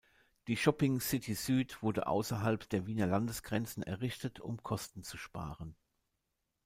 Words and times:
Die 0.47 0.57
Shopping 0.57 0.99
City 0.99 1.35
Süd 1.35 1.83
wurde 1.83 2.07
außerhalb 2.07 2.67
der 2.69 2.87
Wiener 2.87 3.05
Landesgrenzen 3.05 3.83
errichtet, 3.83 4.39
um 4.39 4.63
Kosten 4.63 5.03
zu 5.03 5.15
sparen. 5.15 5.75